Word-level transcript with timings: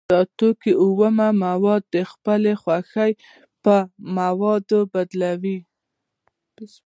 دا 0.09 0.19
توکی 0.37 0.71
اومه 0.81 1.27
مواد 1.45 1.83
د 1.95 1.97
خپلې 2.11 2.53
خوښې 2.61 3.11
په 3.63 3.75
موادو 4.17 4.79
بدلوي 4.93 5.57